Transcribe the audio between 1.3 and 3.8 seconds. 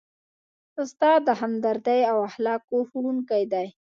همدردۍ او اخلاقو ښوونکی دی.